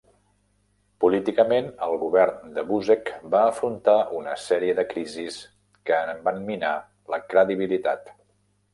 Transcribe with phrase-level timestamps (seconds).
[1.03, 5.41] Políticament, el govern de Buzek va afrontar una sèrie de crisis
[5.91, 6.77] que en van minar
[7.17, 8.15] la credibilitat.